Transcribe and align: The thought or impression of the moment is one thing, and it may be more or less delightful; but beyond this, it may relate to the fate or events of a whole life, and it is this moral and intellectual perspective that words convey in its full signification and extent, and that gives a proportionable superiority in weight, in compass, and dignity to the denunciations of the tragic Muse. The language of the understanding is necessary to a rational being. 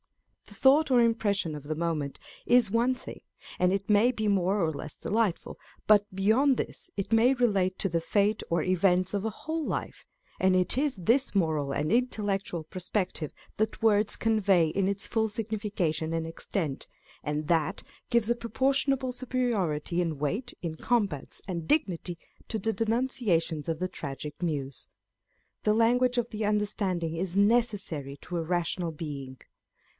The 0.47 0.55
thought 0.55 0.91
or 0.91 0.99
impression 0.99 1.55
of 1.55 1.63
the 1.63 1.75
moment 1.75 2.19
is 2.45 2.71
one 2.71 2.93
thing, 2.95 3.21
and 3.57 3.71
it 3.71 3.89
may 3.89 4.11
be 4.11 4.27
more 4.27 4.61
or 4.61 4.73
less 4.73 4.97
delightful; 4.97 5.59
but 5.87 6.05
beyond 6.13 6.57
this, 6.57 6.89
it 6.97 7.11
may 7.13 7.35
relate 7.35 7.77
to 7.79 7.87
the 7.89 8.01
fate 8.01 8.41
or 8.49 8.61
events 8.61 9.13
of 9.13 9.25
a 9.25 9.29
whole 9.29 9.63
life, 9.63 10.05
and 10.39 10.55
it 10.55 10.75
is 10.77 10.95
this 10.97 11.35
moral 11.35 11.71
and 11.71 11.91
intellectual 11.91 12.63
perspective 12.63 13.31
that 13.57 13.81
words 13.81 14.15
convey 14.17 14.67
in 14.67 14.87
its 14.87 15.07
full 15.07 15.29
signification 15.29 16.13
and 16.13 16.27
extent, 16.27 16.87
and 17.23 17.47
that 17.47 17.83
gives 18.09 18.29
a 18.29 18.35
proportionable 18.35 19.11
superiority 19.11 20.01
in 20.01 20.17
weight, 20.19 20.51
in 20.61 20.75
compass, 20.75 21.41
and 21.47 21.67
dignity 21.67 22.17
to 22.49 22.57
the 22.59 22.73
denunciations 22.73 23.69
of 23.69 23.79
the 23.79 23.87
tragic 23.87 24.33
Muse. 24.41 24.87
The 25.63 25.73
language 25.75 26.17
of 26.17 26.31
the 26.31 26.43
understanding 26.45 27.15
is 27.15 27.37
necessary 27.37 28.17
to 28.23 28.37
a 28.37 28.43
rational 28.43 28.91
being. 28.91 29.37